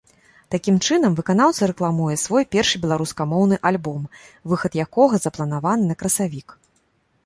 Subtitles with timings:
[0.53, 4.11] Такім чынам выканаўца рэкламуе свой першы беларускамоўны альбом,
[4.53, 6.61] выхад якога запланаваны на красавік.